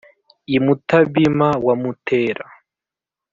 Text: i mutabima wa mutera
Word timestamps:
i 0.55 0.57
mutabima 0.63 1.47
wa 1.65 1.73
mutera 1.81 2.45